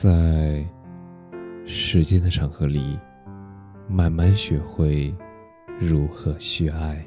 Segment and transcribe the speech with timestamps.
[0.00, 0.64] 在
[1.66, 2.96] 时间的长河里，
[3.88, 5.12] 慢慢学会
[5.76, 7.04] 如何去爱。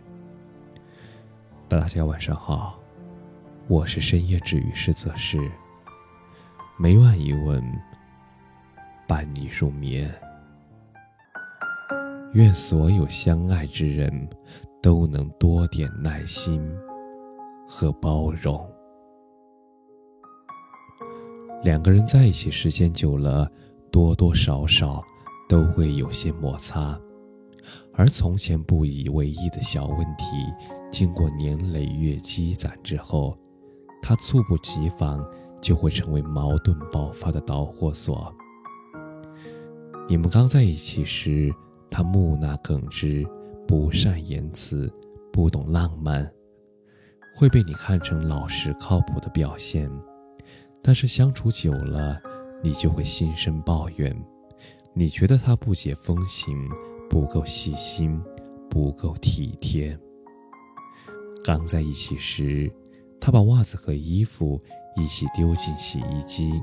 [1.70, 2.78] 大家晚上好，
[3.70, 5.40] 我是深夜治愈师泽是，
[6.78, 7.64] 每晚一问，
[9.08, 10.14] 伴你入眠。
[12.34, 14.12] 愿所有相爱之人
[14.84, 16.62] 都能多点耐心
[17.66, 18.70] 和包容。
[21.64, 23.50] 两个人在一起时间久了，
[23.92, 25.00] 多多少少
[25.48, 27.00] 都会有些摩擦，
[27.94, 30.26] 而从前不以为意的小问题，
[30.92, 33.38] 经过年累月积攒之后，
[34.02, 35.24] 它猝不及防
[35.62, 38.34] 就会成为矛盾爆发的导火索。
[40.10, 41.54] 你们刚在一起时，
[41.92, 43.24] 他木讷耿直，
[43.68, 44.92] 不善言辞，
[45.32, 46.28] 不懂浪漫，
[47.36, 49.88] 会被你看成老实靠谱的表现。
[50.84, 52.22] 但是相处久了，
[52.64, 54.16] 你就会心生抱怨，
[54.94, 56.70] 你觉得他不解风情，
[57.10, 58.22] 不够细心，
[58.70, 59.98] 不够体贴。
[61.44, 62.72] 刚在一起时，
[63.20, 64.60] 他把袜子和衣服
[64.96, 66.62] 一起丢进洗衣机，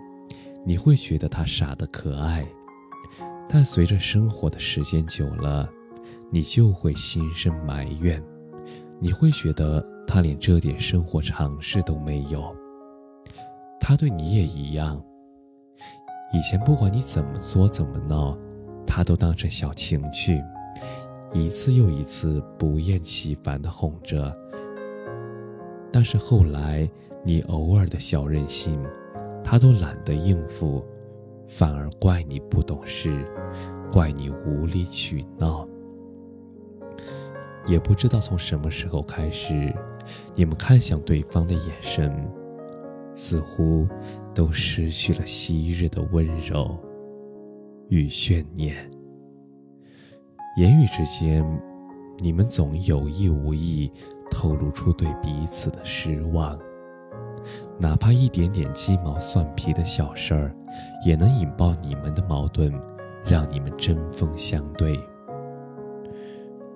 [0.64, 2.46] 你会觉得他傻得可爱。
[3.48, 5.68] 但随着生活的时间久了，
[6.30, 8.22] 你就会心生埋怨，
[9.00, 12.54] 你会觉得他连这点生活常识都没有。
[13.88, 15.02] 他对你也一样。
[16.30, 18.36] 以前不管你怎么作怎么闹，
[18.86, 20.44] 他都当成小情趣，
[21.32, 24.30] 一次又一次不厌其烦地哄着。
[25.90, 26.86] 但是后来
[27.24, 28.78] 你偶尔的小任性，
[29.42, 30.84] 他都懒得应付，
[31.46, 33.24] 反而怪你不懂事，
[33.90, 35.66] 怪你无理取闹。
[37.66, 39.74] 也不知道从什么时候开始，
[40.34, 42.30] 你们看向对方的眼神。
[43.18, 43.84] 似乎
[44.32, 46.78] 都失去了昔日的温柔
[47.88, 48.76] 与眷念。
[50.56, 51.44] 言语之间，
[52.20, 53.90] 你们总有意无意
[54.30, 56.56] 透露出对彼此的失望，
[57.80, 60.54] 哪怕一点点鸡毛蒜皮的小事儿，
[61.04, 62.72] 也能引爆你们的矛盾，
[63.24, 64.96] 让你们针锋相对。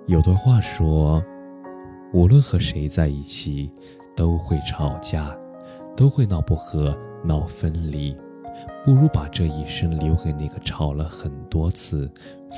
[0.06, 1.22] 有段话说，
[2.12, 3.70] 无论和谁在一起，
[4.16, 5.38] 都会吵架。
[5.97, 8.14] 都会闹不和、闹分离，
[8.84, 12.10] 不如把这一生留给那个吵了很多次、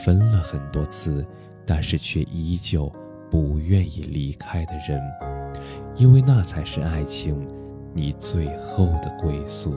[0.04, 1.26] 分了很多次，
[1.66, 2.90] 但是却依旧
[3.30, 5.00] 不愿意离开的人，
[5.96, 7.46] 因为那才是爱情
[7.92, 9.74] 你最后的归宿。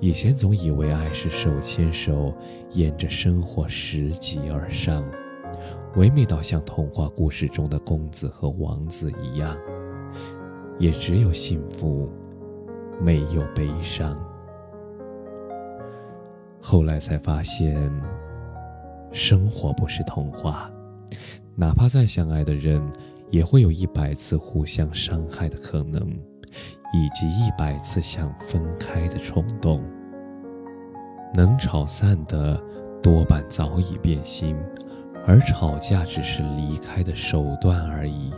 [0.00, 2.34] 以前总以为爱是手牵手，
[2.72, 5.04] 沿着生活拾级而上，
[5.94, 9.56] 唯美到像童话故事中的公子和王子一样。
[10.78, 12.08] 也只有幸福，
[13.00, 14.16] 没有悲伤。
[16.60, 17.90] 后来才发现，
[19.10, 20.70] 生活不是童话，
[21.56, 22.82] 哪怕再相爱的人，
[23.30, 26.00] 也会有一百次互相伤害的可能，
[26.92, 29.82] 以及一百次想分开的冲动。
[31.34, 32.62] 能吵散的，
[33.02, 34.56] 多半早已变心，
[35.26, 38.32] 而吵架只是离开的手段而已。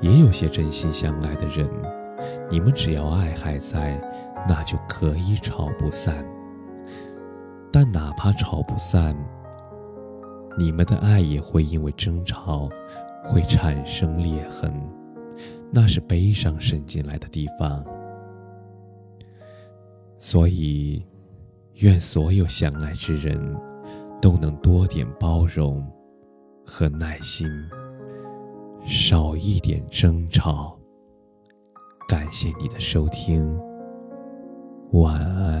[0.00, 1.68] 也有些真心相爱的人，
[2.50, 4.00] 你们只要爱还在，
[4.48, 6.24] 那就可以吵不散。
[7.72, 9.16] 但哪怕吵不散，
[10.56, 12.68] 你们的爱也会因为争吵
[13.24, 14.72] 会产生裂痕，
[15.72, 17.84] 那是悲伤渗进来的地方。
[20.16, 21.04] 所以，
[21.74, 23.38] 愿所有相爱之人
[24.20, 25.86] 都能多点包容
[26.64, 27.46] 和耐心。
[28.90, 30.74] 少一点争吵。
[32.08, 33.46] 感谢你的收听，
[34.92, 35.57] 晚安。